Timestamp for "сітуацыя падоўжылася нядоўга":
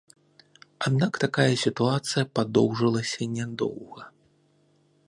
1.65-4.03